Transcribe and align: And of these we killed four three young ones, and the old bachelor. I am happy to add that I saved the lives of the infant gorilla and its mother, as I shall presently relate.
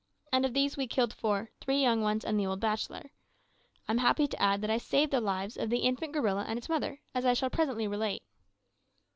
And 0.33 0.47
of 0.47 0.55
these 0.55 0.77
we 0.77 0.87
killed 0.87 1.13
four 1.13 1.51
three 1.59 1.79
young 1.79 2.01
ones, 2.01 2.25
and 2.25 2.39
the 2.39 2.47
old 2.47 2.59
bachelor. 2.59 3.11
I 3.87 3.91
am 3.91 3.99
happy 3.99 4.25
to 4.27 4.41
add 4.41 4.61
that 4.61 4.71
I 4.71 4.79
saved 4.79 5.11
the 5.11 5.21
lives 5.21 5.57
of 5.57 5.69
the 5.69 5.81
infant 5.81 6.13
gorilla 6.13 6.43
and 6.47 6.57
its 6.57 6.69
mother, 6.69 7.01
as 7.13 7.23
I 7.23 7.35
shall 7.35 7.51
presently 7.51 7.87
relate. 7.87 8.23